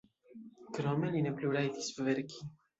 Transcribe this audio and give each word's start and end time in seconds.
Krome 0.77 1.13
li 1.17 1.23
ne 1.27 1.35
plu 1.37 1.53
rajtis 1.59 1.95
verki. 2.11 2.45